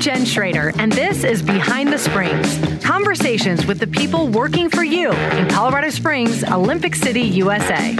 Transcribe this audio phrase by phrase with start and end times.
[0.00, 4.82] I'm Jen Schrader, and this is Behind the Springs conversations with the people working for
[4.82, 7.92] you in Colorado Springs, Olympic City, USA.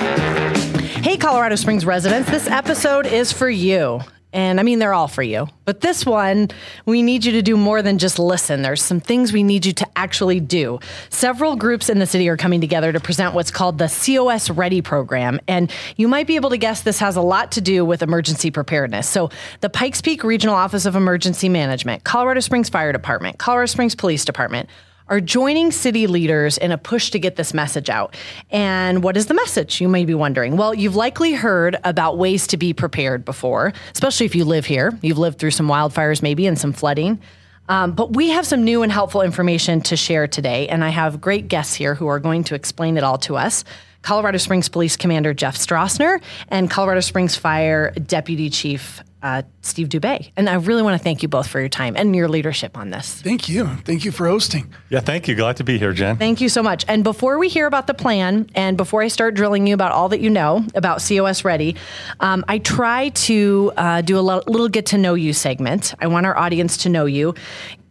[1.02, 4.00] Hey, Colorado Springs residents, this episode is for you.
[4.32, 5.48] And I mean, they're all for you.
[5.64, 6.48] But this one,
[6.86, 8.62] we need you to do more than just listen.
[8.62, 10.79] There's some things we need you to actually do.
[11.08, 14.82] Several groups in the city are coming together to present what's called the COS Ready
[14.82, 15.40] program.
[15.48, 18.50] And you might be able to guess this has a lot to do with emergency
[18.50, 19.08] preparedness.
[19.08, 19.30] So,
[19.61, 24.24] the Pikes Peak Regional Office of Emergency Management, Colorado Springs Fire Department, Colorado Springs Police
[24.24, 24.68] Department,
[25.11, 28.17] are joining city leaders in a push to get this message out.
[28.50, 29.81] And what is the message?
[29.81, 30.57] You may be wondering.
[30.57, 34.97] Well, you've likely heard about ways to be prepared before, especially if you live here.
[35.03, 37.20] You've lived through some wildfires, maybe, and some flooding.
[37.69, 41.20] Um, but we have some new and helpful information to share today, and I have
[41.20, 43.64] great guests here who are going to explain it all to us.
[44.03, 50.30] Colorado Springs Police Commander Jeff Strassner and Colorado Springs Fire Deputy Chief uh, Steve Dubay.
[50.36, 52.90] And I really want to thank you both for your time and your leadership on
[52.90, 53.20] this.
[53.22, 53.66] Thank you.
[53.84, 54.72] Thank you for hosting.
[54.88, 55.34] Yeah, thank you.
[55.34, 56.16] Glad to be here, Jen.
[56.16, 56.84] Thank you so much.
[56.88, 60.08] And before we hear about the plan and before I start drilling you about all
[60.10, 61.77] that you know about COS Ready,
[62.20, 65.94] um, I try to uh, do a little get to know you segment.
[66.00, 67.34] I want our audience to know you.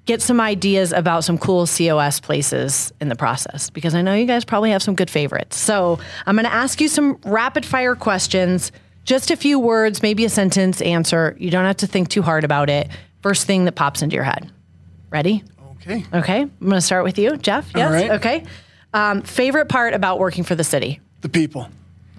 [0.05, 4.25] Get some ideas about some cool COS places in the process because I know you
[4.25, 5.55] guys probably have some good favorites.
[5.55, 8.71] So I'm going to ask you some rapid fire questions
[9.09, 11.35] just a few words, maybe a sentence answer.
[11.39, 12.89] You don't have to think too hard about it.
[13.23, 14.51] First thing that pops into your head.
[15.09, 15.43] Ready?
[15.77, 16.05] Okay.
[16.13, 16.41] Okay.
[16.41, 17.71] I'm going to start with you, Jeff.
[17.75, 17.87] Yes.
[17.87, 18.11] All right.
[18.11, 18.43] Okay.
[18.93, 20.99] Um, favorite part about working for the city?
[21.21, 21.61] The people.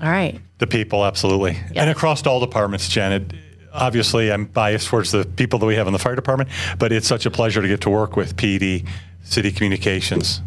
[0.03, 0.41] All right.
[0.59, 1.53] The people, absolutely.
[1.73, 1.83] Yeah.
[1.83, 3.35] And across all departments, Janet.
[3.73, 7.07] Obviously, I'm biased towards the people that we have in the fire department, but it's
[7.07, 8.85] such a pleasure to get to work with PD,
[9.23, 10.41] city communications.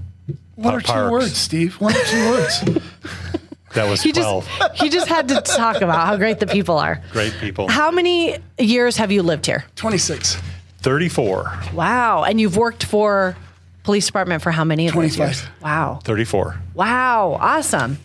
[0.55, 1.79] One uh, or two words, Steve.
[1.79, 2.63] One or two words.
[3.73, 4.71] That was He just 12.
[4.75, 7.01] he just had to talk about how great the people are.
[7.11, 7.67] Great people.
[7.67, 9.65] How many years have you lived here?
[9.75, 10.37] 26.
[10.79, 11.59] 34.
[11.73, 12.23] Wow.
[12.23, 13.35] And you've worked for
[13.83, 15.43] police department for how many of those years?
[15.61, 15.99] Wow.
[16.03, 16.59] 34.
[16.73, 17.37] Wow.
[17.39, 17.97] Awesome.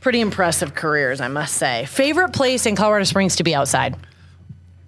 [0.00, 1.84] Pretty impressive careers, I must say.
[1.86, 3.96] Favorite place in Colorado Springs to be outside?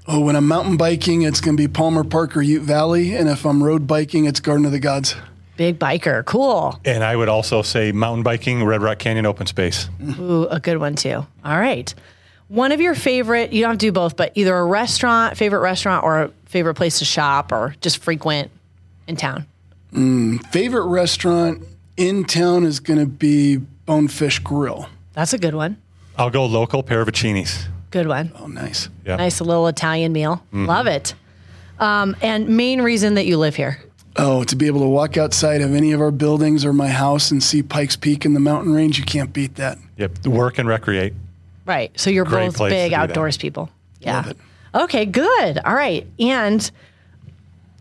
[0.06, 3.14] Oh, when I'm mountain biking, it's going to be Palmer Park or Ute Valley.
[3.14, 5.14] And if I'm road biking, it's Garden of the Gods.
[5.56, 6.24] Big biker.
[6.24, 6.78] Cool.
[6.84, 9.88] And I would also say mountain biking, Red Rock Canyon open space.
[10.18, 11.26] Ooh, a good one too.
[11.44, 11.92] All right.
[12.48, 15.60] One of your favorite, you don't have to do both, but either a restaurant, favorite
[15.60, 18.50] restaurant, or a favorite place to shop or just frequent
[19.06, 19.46] in town.
[19.92, 21.62] Mm, Favorite restaurant
[21.96, 24.88] in town is going to be Bonefish Grill.
[25.14, 25.76] That's a good one.
[26.16, 27.66] I'll go local Paravicini's.
[27.90, 28.32] Good one.
[28.38, 28.88] Oh, nice.
[29.04, 29.16] Yeah.
[29.16, 30.42] Nice little Italian meal.
[30.52, 31.14] Love it.
[31.78, 33.82] Um, and main reason that you live here.
[34.16, 37.30] Oh, to be able to walk outside of any of our buildings or my house
[37.30, 39.78] and see Pikes Peak in the mountain range, you can't beat that.
[39.96, 40.26] Yep.
[40.26, 41.14] Work and recreate.
[41.64, 41.98] Right.
[41.98, 43.10] So you're Great both big do that.
[43.10, 43.70] outdoors people.
[44.00, 44.16] Yeah.
[44.16, 44.36] Love it.
[44.74, 45.58] Okay, good.
[45.64, 46.06] All right.
[46.18, 46.70] And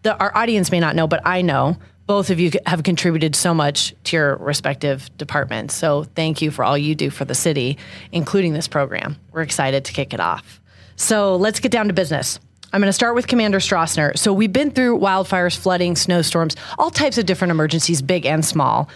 [0.04, 1.78] the, our audience may not know, but I know
[2.08, 5.74] both of you have contributed so much to your respective departments.
[5.74, 7.78] So thank you for all you do for the city,
[8.12, 9.18] including this program.
[9.32, 10.60] We're excited to kick it off.
[10.96, 12.40] So let's get down to business.
[12.74, 14.18] I'm going to start with Commander Strassner.
[14.18, 18.90] So we've been through wildfires, flooding, snowstorms, all types of different emergencies, big and small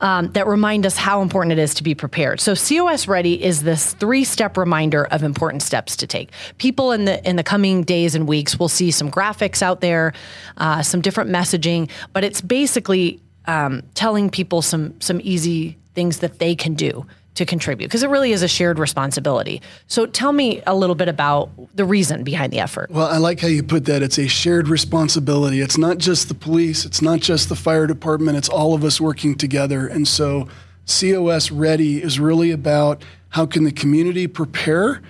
[0.00, 2.40] um, that remind us how important it is to be prepared.
[2.40, 6.30] So COS Ready is this three-step reminder of important steps to take.
[6.56, 10.12] People in the in the coming days and weeks will see some graphics out there,
[10.56, 16.38] uh, some different messaging, but it's basically um, telling people some some easy things that
[16.38, 17.04] they can do
[17.38, 19.62] to contribute because it really is a shared responsibility.
[19.86, 22.90] So tell me a little bit about the reason behind the effort.
[22.90, 24.02] Well, I like how you put that.
[24.02, 25.60] It's a shared responsibility.
[25.60, 29.00] It's not just the police, it's not just the fire department, it's all of us
[29.00, 29.86] working together.
[29.86, 30.48] And so
[30.86, 35.00] COS Ready is really about how can the community prepare,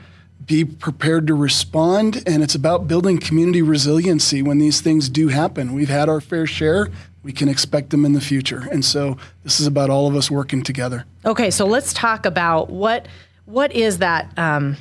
[0.45, 5.73] be prepared to respond, and it's about building community resiliency when these things do happen.
[5.73, 6.91] We've had our fair share,
[7.29, 8.67] we can expect them in the future.
[8.73, 11.05] And so this is about all of us working together.
[11.27, 13.07] Okay, so let's talk about what
[13.45, 14.33] what is that.
[14.39, 14.79] Um,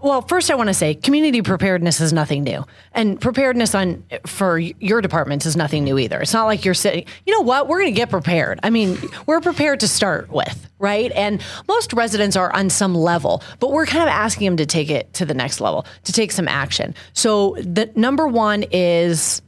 [0.00, 2.64] well, first, I want to say community preparedness is nothing new,
[2.94, 6.22] and preparedness on for your departments is nothing new either.
[6.22, 7.04] It's not like you're sitting.
[7.26, 7.68] You know what?
[7.68, 8.60] We're going to get prepared.
[8.62, 8.96] I mean,
[9.26, 11.12] we're prepared to start with, right?
[11.12, 14.88] And most residents are on some level, but we're kind of asking them to take
[14.88, 16.94] it to the next level, to take some action.
[17.12, 19.42] So the number one is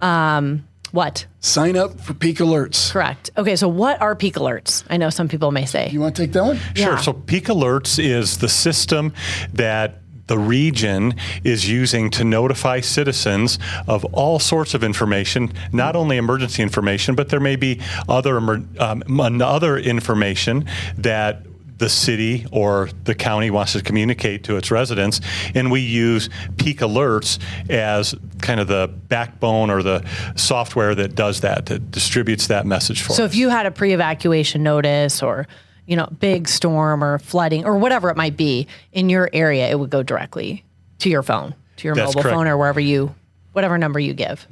[0.00, 1.26] um, what?
[1.40, 2.92] Sign up for peak alerts.
[2.92, 3.30] Correct.
[3.36, 4.84] Okay, so what are peak alerts?
[4.90, 5.88] I know some people may say.
[5.90, 6.56] You want to take that one?
[6.74, 6.92] Sure.
[6.92, 6.96] Yeah.
[6.96, 9.12] So Peak Alerts is the system
[9.52, 13.58] that the region is using to notify citizens
[13.88, 18.36] of all sorts of information, not only emergency information, but there may be other
[18.78, 20.66] um, other information
[20.96, 21.42] that
[21.78, 25.20] the city or the county wants to communicate to its residents,
[25.54, 26.28] and we use
[26.58, 27.38] peak alerts
[27.68, 30.04] as kind of the backbone or the
[30.36, 33.30] software that does that, that distributes that message for So us.
[33.30, 35.46] if you had a pre-evacuation notice or
[35.86, 39.78] you know big storm or flooding or whatever it might be in your area, it
[39.78, 40.64] would go directly
[40.98, 42.34] to your phone, to your That's mobile correct.
[42.36, 43.14] phone or wherever you,
[43.52, 44.46] whatever number you give.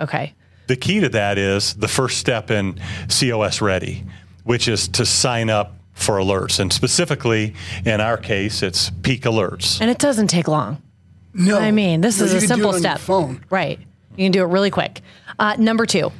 [0.00, 0.34] Okay.
[0.66, 2.78] The key to that is the first step in
[3.08, 4.04] COS Ready,
[4.44, 6.58] which is to sign up for alerts.
[6.60, 7.54] And specifically,
[7.84, 9.80] in our case, it's peak alerts.
[9.80, 10.82] And it doesn't take long.
[11.36, 12.98] No, I mean, this No, is a simple it on your step.
[13.00, 13.44] phone.
[13.50, 13.78] Right.
[14.16, 15.02] You can do it really quick.
[15.38, 16.10] Uh, number two.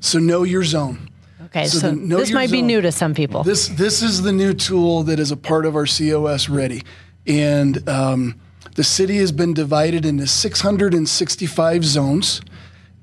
[0.00, 1.10] So know your zone.
[1.46, 1.66] Okay.
[1.66, 3.44] So So, this might be new to some people.
[3.44, 6.82] This this is the new tool that is a part of our COS Ready,
[7.26, 8.40] and um,
[8.74, 12.40] the city has been divided into 665 zones,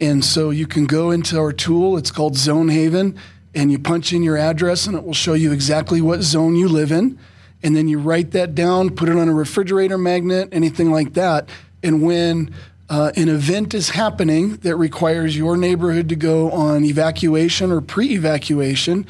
[0.01, 1.97] and so you can go into our tool.
[1.97, 3.15] It's called Zonehaven,
[3.55, 6.67] and you punch in your address, and it will show you exactly what zone you
[6.67, 7.17] live in,
[7.63, 11.49] and then you write that down, put it on a refrigerator magnet, anything like that,
[11.83, 12.53] and when
[12.89, 19.07] uh, an event is happening that requires your neighborhood to go on evacuation or pre-evacuation,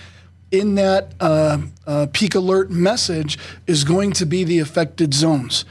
[0.51, 1.57] in that uh,
[1.87, 5.65] uh, peak alert message is going to be the affected zones.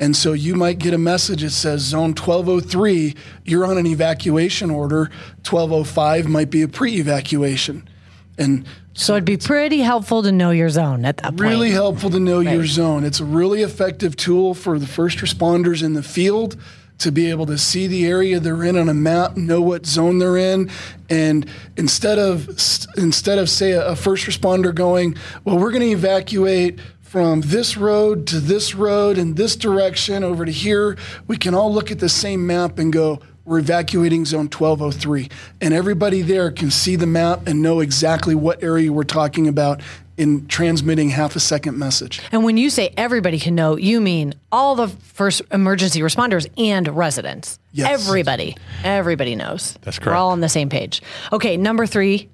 [0.00, 4.70] And so you might get a message that says zone 1203, you're on an evacuation
[4.70, 5.10] order.
[5.48, 7.88] 1205 might be a pre evacuation.
[8.36, 11.40] And so it'd be pretty helpful to know your zone at that point.
[11.40, 13.04] really helpful to know your zone.
[13.04, 16.56] It's a really effective tool for the first responders in the field
[16.98, 20.18] to be able to see the area they're in on a map, know what zone
[20.18, 20.70] they're in,
[21.10, 21.46] and
[21.76, 22.48] instead of
[22.96, 27.76] instead of say a, a first responder going, well, we're going to evacuate from this
[27.76, 30.96] road to this road in this direction over to here,
[31.28, 35.28] we can all look at the same map and go, we're evacuating zone 1203.
[35.60, 39.82] And everybody there can see the map and know exactly what area we're talking about
[40.16, 42.22] in transmitting half a second message.
[42.30, 46.86] And when you say everybody can know, you mean all the first emergency responders and
[46.96, 47.58] residents.
[47.72, 48.06] Yes.
[48.06, 48.56] Everybody.
[48.84, 49.76] Everybody knows.
[49.82, 50.06] That's correct.
[50.06, 51.02] We're all on the same page.
[51.32, 52.28] Okay, number three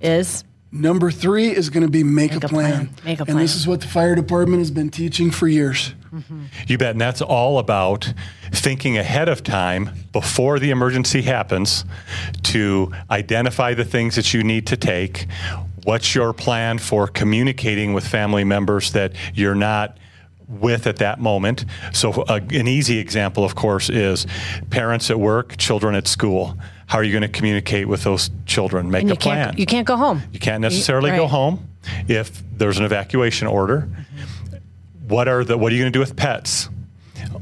[0.00, 2.72] is Number three is going to be make, Make a, a plan.
[2.88, 2.90] plan.
[3.04, 5.94] Make a And this is what the fire department has been teaching for years.
[6.66, 6.90] You bet.
[6.92, 8.12] And that's all about
[8.52, 11.84] thinking ahead of time before the emergency happens
[12.44, 15.26] to identify the things that you need to take.
[15.84, 19.96] What's your plan for communicating with family members that you're not
[20.48, 21.64] with at that moment?
[21.92, 24.26] So, uh, an easy example, of course, is
[24.70, 26.58] parents at work, children at school.
[26.88, 28.90] How are you going to communicate with those children?
[28.90, 29.56] Make a plan.
[29.58, 30.22] you can't go home.
[30.32, 31.30] You can't necessarily go right.
[31.30, 31.68] home
[32.08, 33.88] if there's an evacuation order.
[35.06, 36.70] What are the what are you going to do with pets?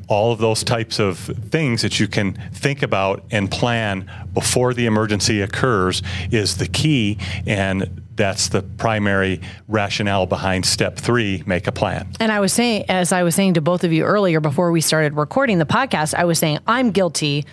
[0.09, 4.87] All of those types of things that you can think about and plan before the
[4.87, 6.03] emergency occurs
[6.33, 12.09] is the key, and that's the primary rationale behind step three: make a plan.
[12.19, 14.81] And I was saying, as I was saying to both of you earlier before we
[14.81, 17.45] started recording the podcast, I was saying I'm guilty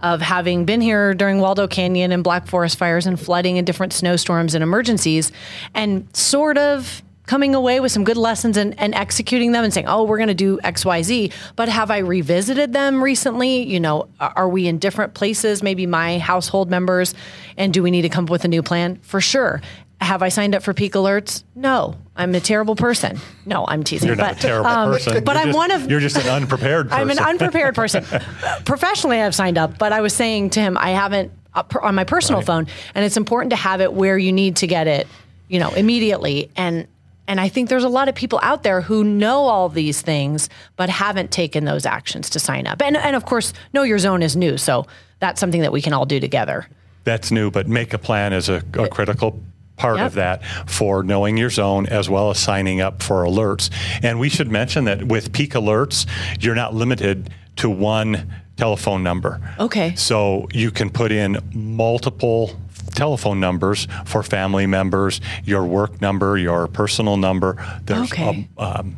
[0.00, 3.92] of having been here during Waldo Canyon and Black Forest fires and flooding and different
[3.92, 5.32] snowstorms and emergencies,
[5.74, 9.86] and sort of coming away with some good lessons and, and executing them and saying,
[9.86, 11.30] oh, we're going to do X, Y, Z.
[11.56, 13.64] But have I revisited them recently?
[13.64, 17.14] You know, are are we in different places, maybe my household members,
[17.56, 18.96] and do we need to come up with a new plan?
[19.02, 19.60] For sure.
[20.00, 21.42] Have I signed up for peak alerts?
[21.56, 23.18] No, I'm a terrible person.
[23.44, 24.06] No, I'm teasing.
[24.06, 25.24] You're not but, a terrible um, person.
[25.24, 27.00] But You're I'm just- one of You're just an unprepared person.
[27.02, 28.04] I'm an unprepared person.
[28.64, 31.94] Professionally, I've signed up, but I was saying to him, I haven't uh, per- on
[31.94, 32.46] my personal Right.
[32.46, 35.06] phone, and it's important to have it where you need to get it,
[35.48, 36.50] you know, immediately.
[36.56, 36.86] And
[37.26, 40.48] and I think there's a lot of people out there who know all these things,
[40.76, 42.80] but haven't taken those actions to sign up.
[42.82, 44.86] And and of course, know your zone is new, so
[45.18, 46.68] that's something that we can all do together.
[47.04, 49.40] that's new, but make a plan is a, a critical
[49.78, 50.06] part Yep.
[50.06, 53.70] of that for knowing your zone as well as signing up for alerts.
[54.02, 56.06] And we should mention that with peak alerts,
[56.40, 59.40] you're not limited to one telephone number.
[59.58, 59.94] Okay.
[59.96, 62.50] So you can put in multiple
[62.94, 67.56] telephone numbers for family members, your work number, your personal number.
[67.84, 68.48] There's Okay.
[68.58, 68.96] a, um,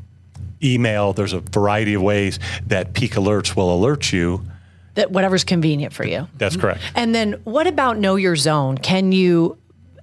[0.62, 1.12] email.
[1.12, 4.42] There's a variety of ways that peak alerts will alert you.
[4.94, 6.26] That whatever's convenient for you.
[6.38, 6.80] That's correct.
[6.94, 8.76] And then what about know your zone?
[8.78, 9.56] Can you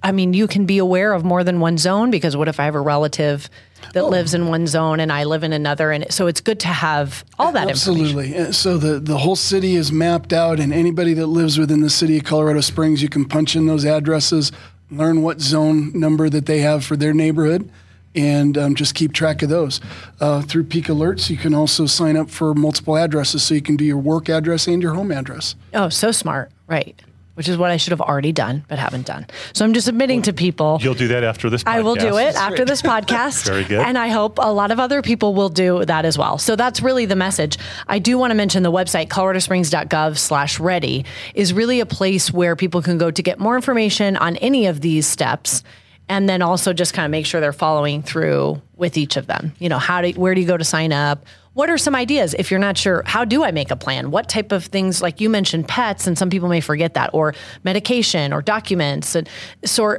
[0.04, 2.66] I mean, you can be aware of more than one zone because what if I
[2.66, 3.50] have a relative
[3.94, 6.68] that lives in one zone and I live in another and so it's good to
[6.68, 8.20] have all that information.
[8.20, 8.54] Absolutely.
[8.54, 12.18] So the, the whole city is mapped out, and anybody that lives within the city
[12.18, 14.52] of Colorado Springs, you can punch in those addresses,
[14.90, 17.70] learn what zone number that they have for their neighborhood,
[18.16, 19.80] and um, just keep track of those.
[20.20, 23.76] Uh, through Peak Alerts, you can also sign up for multiple addresses, so you can
[23.76, 25.56] do your work address and your home address.
[25.74, 26.52] Oh, so smart.
[26.68, 27.00] Right.
[27.38, 29.28] Which is what I should have already done, but haven't done.
[29.54, 30.80] So I'm just submitting to people.
[30.82, 31.72] You'll do that after this podcast.
[31.72, 33.46] I will do it after this podcast.
[33.46, 33.80] Very good.
[33.80, 36.40] And I hope a lot of other people will do that as well.
[36.40, 37.60] So that's really the message.
[37.88, 42.56] I do want to mention the website, coloradosprings.gov slash ready, is really a place where
[42.56, 45.64] people can go to get more information on any of these steps
[46.10, 49.54] and then also just kind of make sure they're following through with each of them.
[49.60, 51.26] You know, how do where do you go to sign up?
[51.58, 53.02] What are some ideas if you're not sure?
[53.08, 54.12] How do I make a plan?
[54.12, 57.34] What type of things, like you mentioned, pets, and some people may forget that, or
[57.64, 59.28] medication, or documents, and
[59.66, 59.98] so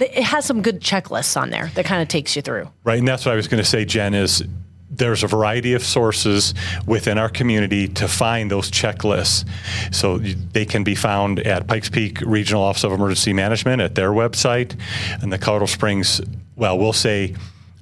[0.00, 2.68] it has some good checklists on there that kind of takes you through.
[2.82, 4.14] Right, and that's what I was going to say, Jen.
[4.14, 4.42] Is
[4.90, 6.54] there's a variety of sources
[6.88, 9.48] within our community to find those checklists.
[9.94, 14.10] So they can be found at Pikes Peak Regional Office of Emergency Management at their
[14.10, 14.76] website,
[15.22, 16.20] and the Colorado Springs.
[16.56, 17.36] Well, we'll say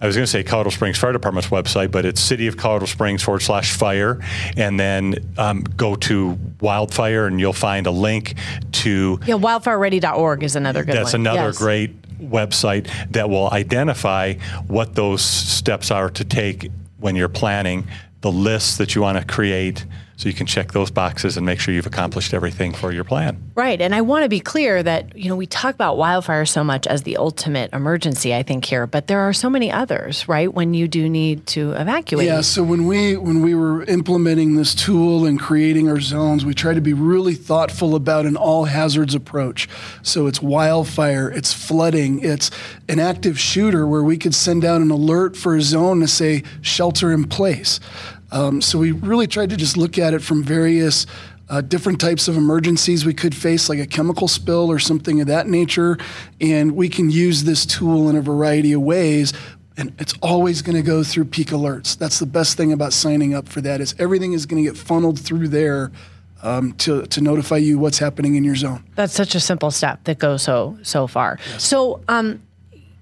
[0.05, 2.85] I was going to say Colorado Springs Fire Department's website, but it's City of Colorado
[2.85, 4.21] Springs forward slash fire,
[4.55, 8.35] and then um, go to wildfire, and you'll find a link
[8.73, 10.93] to yeah wildfireready.org is another good.
[10.93, 10.99] Website.
[10.99, 11.21] That's one.
[11.23, 11.59] another yes.
[11.59, 14.35] great website that will identify
[14.67, 17.87] what those steps are to take when you're planning,
[18.21, 21.61] the lists that you want to create so you can check those boxes and make
[21.61, 23.37] sure you've accomplished everything for your plan.
[23.55, 23.81] Right.
[23.81, 26.87] And I want to be clear that, you know, we talk about wildfire so much
[26.87, 30.53] as the ultimate emergency, I think here, but there are so many others, right?
[30.53, 32.27] When you do need to evacuate.
[32.27, 36.55] Yeah, so when we when we were implementing this tool and creating our zones, we
[36.55, 39.69] tried to be really thoughtful about an all hazards approach.
[40.03, 42.51] So it's wildfire, it's flooding, it's
[42.89, 46.43] an active shooter where we could send out an alert for a zone to say
[46.61, 47.81] shelter in place.
[48.35, 51.07] Um, so we really tried to just look at it from various
[51.49, 55.29] uh, different types of emergencies we could face, like a chemical spill or something of
[55.29, 55.99] that nature.
[56.41, 59.33] And we can use this tool in a variety of ways.
[59.77, 61.97] And it's always going to go through peak alerts.
[61.97, 64.77] That's the best thing about signing up for that is everything is going to get
[64.77, 65.93] funneled through there
[66.43, 68.85] um, to, to notify you what's happening in your zone.
[68.97, 71.39] That's such a simple step that goes so so far.
[71.51, 71.65] Yes.
[71.65, 72.43] So um,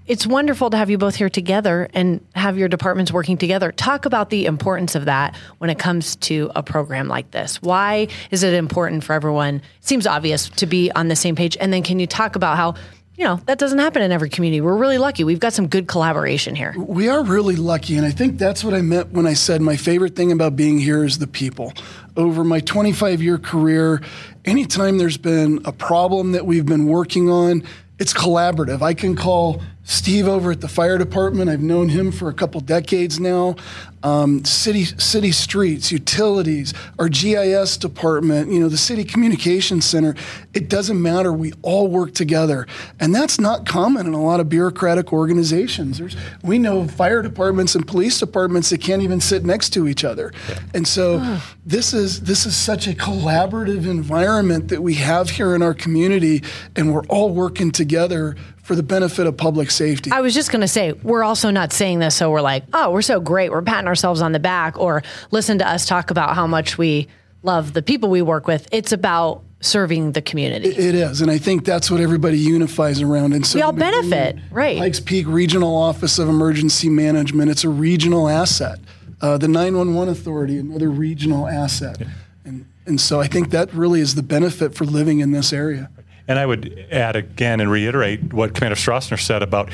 [0.06, 3.72] it's wonderful to have you both here together and have your departments working together.
[3.72, 7.62] Talk about the importance of that when it comes to a program like this.
[7.62, 9.62] Why is it important for everyone?
[9.80, 11.56] Seems obvious to be on the same page.
[11.60, 12.74] And then can you talk about how
[13.16, 14.60] you know, that doesn't happen in every community.
[14.60, 15.22] We're really lucky.
[15.22, 16.74] We've got some good collaboration here.
[16.78, 17.96] We are really lucky.
[17.96, 20.78] And I think that's what I meant when I said my favorite thing about being
[20.78, 21.74] here is the people.
[22.16, 24.00] Over my 25 year career,
[24.46, 27.62] anytime there's been a problem that we've been working on,
[27.98, 28.80] it's collaborative.
[28.80, 31.50] I can call Steve over at the fire department.
[31.50, 33.56] I've known him for a couple decades now.
[34.04, 40.16] Um, city city streets, utilities, our GIS department, you know, the city communications center.
[40.54, 41.32] It doesn't matter.
[41.32, 42.66] We all work together,
[42.98, 45.98] and that's not common in a lot of bureaucratic organizations.
[45.98, 50.02] There's, we know fire departments and police departments that can't even sit next to each
[50.02, 50.32] other,
[50.74, 55.62] and so this is this is such a collaborative environment that we have here in
[55.62, 56.42] our community,
[56.74, 60.10] and we're all working together for the benefit of public safety.
[60.10, 62.90] I was just going to say, we're also not saying this so we're like, oh,
[62.90, 63.50] we're so great.
[63.50, 67.08] We're patting ourselves on the back or listen to us talk about how much we
[67.42, 68.68] love the people we work with.
[68.72, 70.68] It's about serving the community.
[70.68, 71.20] It is.
[71.20, 73.32] And I think that's what everybody unifies around.
[73.32, 74.78] And so we all benefit, right?
[74.78, 78.78] Pikes Peak Regional Office of Emergency Management, it's a regional asset.
[79.20, 81.96] Uh, the 911 Authority, another regional asset.
[82.00, 82.06] Yeah.
[82.44, 85.90] And, and so I think that really is the benefit for living in this area.
[86.32, 89.68] And I would add again and reiterate what Commander Strassner said about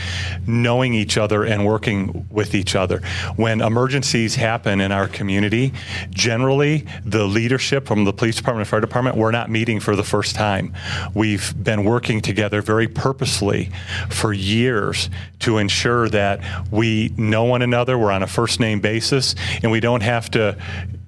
[0.44, 3.00] knowing each other and working with each other.
[3.36, 5.72] When emergencies happen in our community,
[6.10, 10.02] generally the leadership from the police department and fire department, we're not meeting for the
[10.02, 10.74] first time.
[11.14, 13.70] We've been working together very purposely
[14.10, 16.40] for years to ensure that
[16.72, 20.58] we know one another, we're on a first name basis, and we don't have to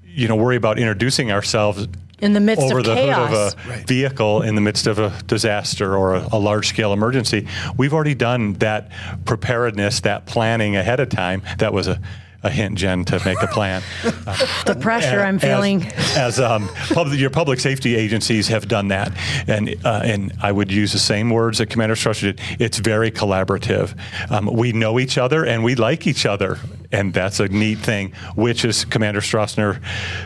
[0.04, 1.88] you know worry about introducing ourselves
[2.20, 3.28] in the midst over of the chaos.
[3.28, 3.86] hood of a right.
[3.86, 7.46] vehicle in the midst of a disaster or a, a large scale emergency.
[7.76, 8.90] We've already done that
[9.24, 11.42] preparedness, that planning ahead of time.
[11.58, 12.00] That was a
[12.42, 13.82] a hint, Jen, to make a plan.
[14.26, 15.84] Uh, the pressure I'm feeling.
[15.84, 19.12] As, as um, public, your public safety agencies have done that,
[19.46, 22.40] and uh, and I would use the same words that Commander Strassner did.
[22.60, 23.98] It's very collaborative.
[24.30, 26.58] Um, we know each other and we like each other,
[26.92, 28.12] and that's a neat thing.
[28.34, 29.82] Which, as Commander Strassner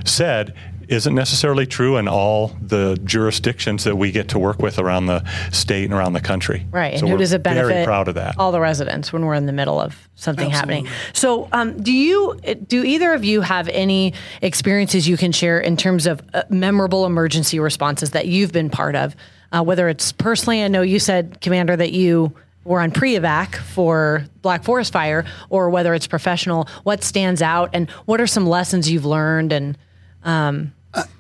[0.06, 0.54] said,
[0.88, 5.24] isn't necessarily true in all the jurisdictions that we get to work with around the
[5.50, 6.66] state and around the country.
[6.70, 7.68] Right, so and who does it benefit?
[7.68, 8.36] Very proud of that.
[8.38, 10.74] All the residents when we're in the middle of something Absolutely.
[10.84, 10.92] happening.
[11.12, 15.76] So, um, do you do either of you have any experiences you can share in
[15.76, 19.16] terms of uh, memorable emergency responses that you've been part of?
[19.52, 24.24] Uh, whether it's personally, I know you said, Commander, that you were on pre-evac for
[24.42, 26.66] Black Forest Fire, or whether it's professional.
[26.82, 29.78] What stands out, and what are some lessons you've learned and
[30.24, 30.73] um,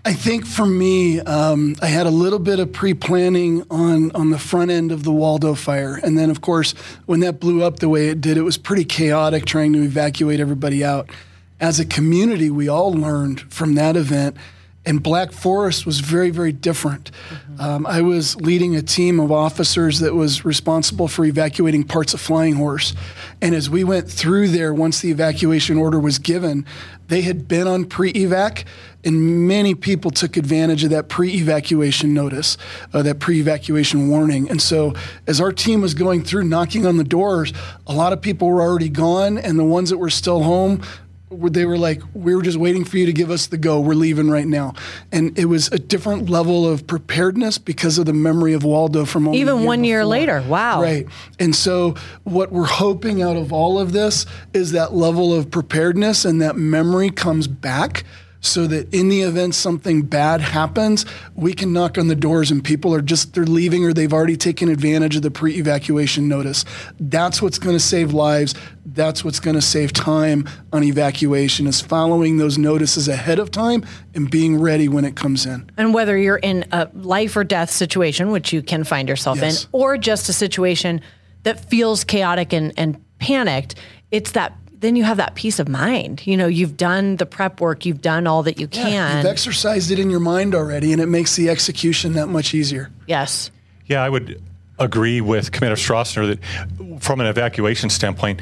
[0.04, 4.38] I think for me, um, I had a little bit of pre-planning on on the
[4.38, 6.72] front end of the Waldo fire, and then of course
[7.06, 10.40] when that blew up the way it did, it was pretty chaotic trying to evacuate
[10.40, 11.10] everybody out.
[11.58, 14.36] As a community, we all learned from that event,
[14.84, 17.10] and Black Forest was very very different.
[17.30, 17.60] Mm-hmm.
[17.60, 22.20] Um, I was leading a team of officers that was responsible for evacuating parts of
[22.20, 22.94] Flying Horse,
[23.40, 26.66] and as we went through there, once the evacuation order was given,
[27.08, 28.64] they had been on pre-evac
[29.04, 32.56] and many people took advantage of that pre evacuation notice,
[32.92, 34.50] uh, that pre evacuation warning.
[34.50, 34.94] And so,
[35.26, 37.52] as our team was going through knocking on the doors,
[37.86, 40.82] a lot of people were already gone, and the ones that were still home,
[41.30, 43.80] they were like, we were just waiting for you to give us the go.
[43.80, 44.74] We're leaving right now.
[45.10, 49.32] And it was a different level of preparedness because of the memory of Waldo from
[49.34, 49.88] even year one before.
[49.88, 50.42] year later.
[50.42, 50.82] Wow.
[50.82, 51.06] Right.
[51.38, 51.94] And so,
[52.24, 56.56] what we're hoping out of all of this is that level of preparedness and that
[56.56, 58.04] memory comes back
[58.44, 62.62] so that in the event something bad happens, we can knock on the doors and
[62.62, 66.64] people are just they're leaving or they've already taken advantage of the pre-evacuation notice.
[67.00, 68.54] That's what's going to save lives.
[68.84, 73.84] That's what's going to save time on evacuation is following those notices ahead of time
[74.14, 75.70] and being ready when it comes in.
[75.76, 79.64] And whether you're in a life or death situation, which you can find yourself yes.
[79.64, 81.00] in, or just a situation
[81.44, 83.76] that feels chaotic and, and panicked,
[84.10, 84.52] it's that
[84.84, 86.26] then you have that peace of mind.
[86.26, 88.92] You know, you've done the prep work, you've done all that you can.
[88.92, 92.54] Yeah, you've exercised it in your mind already, and it makes the execution that much
[92.54, 92.90] easier.
[93.06, 93.50] Yes.
[93.86, 94.42] Yeah, I would
[94.78, 98.40] agree with Commander Strassner that from an evacuation standpoint,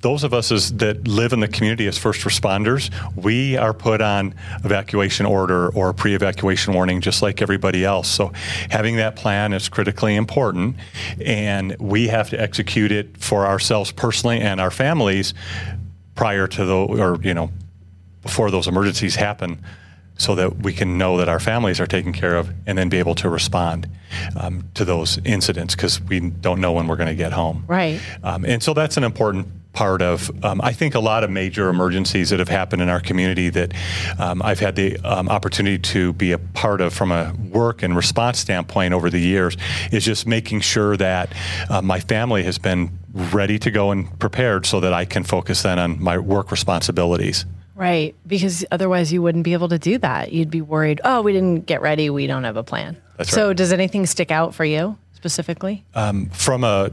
[0.00, 4.00] those of us as, that live in the community as first responders, we are put
[4.00, 8.08] on evacuation order or pre-evacuation warning just like everybody else.
[8.08, 8.32] So
[8.70, 10.76] having that plan is critically important,
[11.24, 15.34] and we have to execute it for ourselves personally and our families
[16.14, 17.50] prior to the or you know
[18.22, 19.62] before those emergencies happen
[20.18, 22.98] so that we can know that our families are taken care of and then be
[22.98, 23.88] able to respond
[24.36, 27.64] um, to those incidents because we don't know when we're going to get home.
[27.66, 27.98] Right.
[28.22, 31.68] Um, and so that's an important part of, um, I think, a lot of major
[31.68, 33.72] emergencies that have happened in our community that
[34.18, 37.94] um, I've had the um, opportunity to be a part of from a work and
[37.94, 39.56] response standpoint over the years
[39.92, 41.32] is just making sure that
[41.68, 45.62] uh, my family has been ready to go and prepared so that I can focus
[45.62, 47.44] then on my work responsibilities.
[47.74, 50.32] Right, because otherwise you wouldn't be able to do that.
[50.32, 52.96] You'd be worried, oh, we didn't get ready, we don't have a plan.
[53.16, 53.34] That's right.
[53.34, 55.84] So, does anything stick out for you specifically?
[55.94, 56.90] Um, from a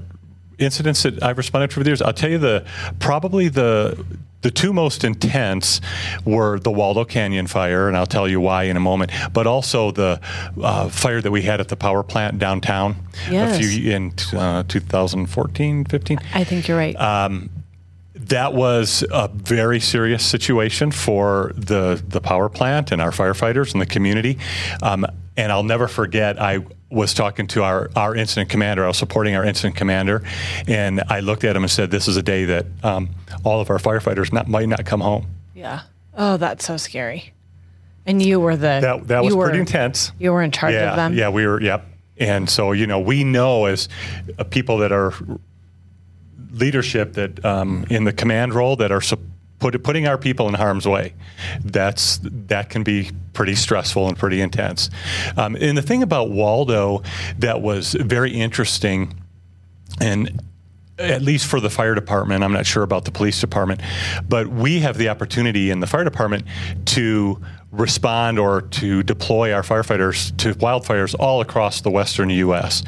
[0.60, 2.66] incidents that I've responded to for the years, I'll tell you the
[3.00, 4.06] probably the
[4.42, 5.82] the two most intense
[6.24, 9.12] were the Waldo Canyon fire, and I'll tell you why in a moment.
[9.34, 10.22] But also the
[10.62, 12.96] uh, fire that we had at the power plant downtown
[13.30, 13.58] yes.
[13.58, 16.20] a few in uh, 2014, 15.
[16.34, 16.96] I think you're right.
[16.96, 17.50] Um,
[18.14, 23.82] that was a very serious situation for the the power plant and our firefighters and
[23.82, 24.38] the community.
[24.82, 25.06] Um,
[25.38, 26.42] and I'll never forget.
[26.42, 28.84] I was talking to our, our incident commander.
[28.84, 30.24] I was supporting our incident commander,
[30.68, 33.10] and I looked at him and said, "This is a day that um,
[33.44, 35.82] all of our firefighters not, might not come home." Yeah.
[36.18, 37.34] Oh, that's so scary.
[38.06, 40.12] And you were the that that was were, pretty intense.
[40.18, 41.14] You were in charge yeah, of them.
[41.14, 41.62] Yeah, we were.
[41.62, 41.86] Yep.
[42.18, 43.88] And so you know, we know as
[44.40, 45.14] uh, people that are
[46.52, 49.02] leadership that um, in the command role that are.
[49.02, 49.20] Su-
[49.60, 51.14] put, putting our people in harm's way.
[51.64, 54.90] That's that can be pretty stressful and pretty intense.
[55.36, 57.04] Um, and the thing about Waldo
[57.40, 59.22] that was very interesting,
[60.00, 60.42] and
[61.00, 63.82] at least for the fire department, I'm not sure about the police department,
[64.28, 66.46] but we have the opportunity in the fire department
[66.86, 67.40] to
[67.72, 72.84] respond or to deploy our firefighters to wildfires all across the western U.S.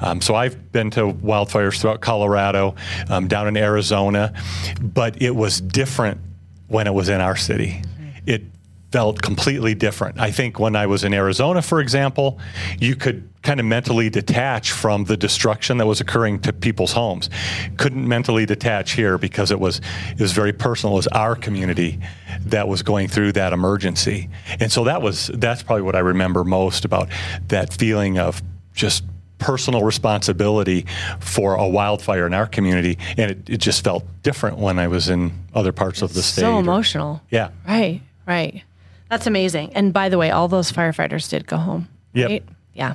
[0.00, 2.74] Um, so I've been to wildfires throughout Colorado,
[3.08, 4.34] um, down in Arizona,
[4.80, 6.20] but it was different
[6.66, 7.82] when it was in our city.
[8.26, 8.42] It
[8.90, 10.18] felt completely different.
[10.18, 12.38] I think when I was in Arizona, for example,
[12.80, 17.28] you could kind of mentally detach from the destruction that was occurring to people's homes.
[17.76, 19.80] Couldn't mentally detach here because it was
[20.12, 20.94] it was very personal.
[20.94, 22.00] It was our community
[22.46, 26.44] that was going through that emergency, and so that was that's probably what I remember
[26.44, 27.08] most about
[27.48, 28.42] that feeling of
[28.74, 29.04] just
[29.38, 30.84] personal responsibility
[31.20, 35.08] for a wildfire in our community, and it, it just felt different when I was
[35.08, 36.42] in other parts of the state.
[36.42, 37.22] So emotional.
[37.30, 37.50] yeah.
[37.66, 38.00] Right.
[38.26, 38.62] Right.
[39.08, 39.74] That's amazing.
[39.74, 41.88] And by the way, all those firefighters did go home.
[42.14, 42.28] Yep.
[42.28, 42.44] Right?
[42.74, 42.94] Yeah.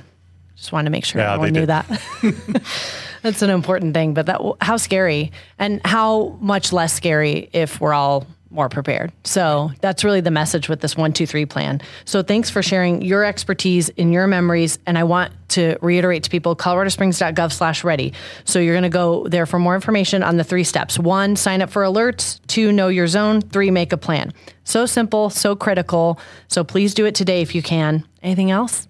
[0.56, 1.86] Just wanted to make sure yeah, everyone knew that.
[3.22, 4.14] That's an important thing.
[4.14, 9.12] But that how scary and how much less scary if we're all more prepared.
[9.24, 11.80] So that's really the message with this one, two, three plan.
[12.04, 14.78] So thanks for sharing your expertise in your memories.
[14.86, 18.12] And I want to reiterate to people, coloradosprings.gov slash ready.
[18.44, 20.98] So you're going to go there for more information on the three steps.
[20.98, 22.40] One, sign up for alerts.
[22.46, 23.40] Two, know your zone.
[23.40, 24.32] Three, make a plan.
[24.64, 26.18] So simple, so critical.
[26.48, 28.04] So please do it today if you can.
[28.22, 28.88] Anything else?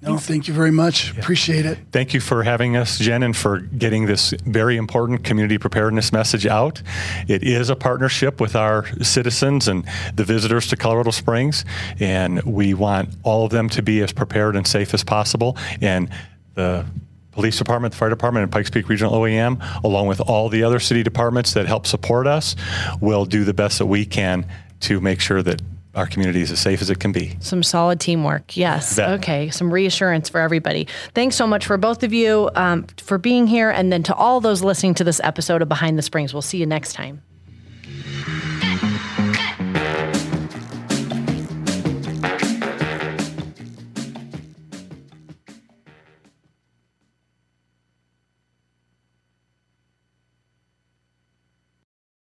[0.00, 1.16] No, thank you very much.
[1.18, 1.78] Appreciate it.
[1.90, 6.46] Thank you for having us, Jen, and for getting this very important community preparedness message
[6.46, 6.80] out.
[7.26, 9.84] It is a partnership with our citizens and
[10.14, 11.64] the visitors to Colorado Springs,
[11.98, 15.56] and we want all of them to be as prepared and safe as possible.
[15.80, 16.10] And
[16.54, 16.86] the
[17.32, 20.78] police department, the fire department, and Pikes Peak Regional OEM, along with all the other
[20.78, 22.54] city departments that help support us,
[23.00, 24.46] will do the best that we can
[24.80, 25.60] to make sure that
[25.98, 27.36] our community is as safe as it can be.
[27.40, 28.56] Some solid teamwork.
[28.56, 28.98] Yes.
[28.98, 29.50] Okay.
[29.50, 30.86] Some reassurance for everybody.
[31.14, 33.70] Thanks so much for both of you um, for being here.
[33.70, 36.58] And then to all those listening to this episode of Behind the Springs, we'll see
[36.58, 37.22] you next time.